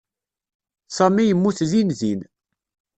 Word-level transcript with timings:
Sami 0.97 1.23
yemmut 1.27 1.57
dindin. 1.71 2.21